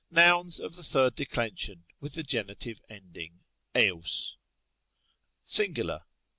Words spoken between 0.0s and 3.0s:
Nouns of the third declension with the genitive